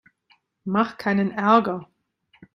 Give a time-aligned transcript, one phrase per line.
[0.65, 1.87] Mach keinen Ärger!